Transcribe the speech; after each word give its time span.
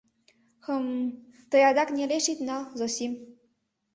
—Кхм, 0.63 0.87
тый 1.49 1.61
адак 1.69 1.89
нелеш 1.97 2.25
ит 2.33 2.39
ал, 2.55 2.63
Зосим. 2.79 3.13